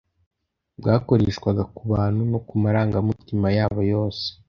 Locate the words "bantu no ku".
1.93-2.53